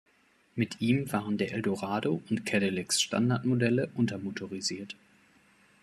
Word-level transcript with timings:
Mit 0.55 0.81
ihm 0.81 1.11
waren 1.13 1.37
der 1.37 1.51
Eldorado 1.53 2.23
und 2.27 2.43
Cadillacs 2.43 2.99
Standardmodelle 3.03 3.91
untermotorisiert. 3.93 4.95